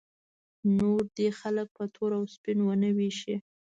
نور 0.77 1.01
دې 1.17 1.29
خلک 1.39 1.67
په 1.77 1.83
تور 1.93 2.11
او 2.17 2.23
سپین 2.33 2.57
ونه 2.63 2.89
ویشي. 2.97 3.35